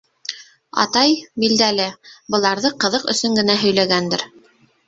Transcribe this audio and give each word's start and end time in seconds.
Атай, 0.83 1.13
билдәле, 1.43 1.85
быларҙы 2.37 2.75
ҡыҙыҡ 2.85 3.09
өсөн 3.15 3.41
генә 3.41 3.59
һөйләгәндер. 3.67 4.29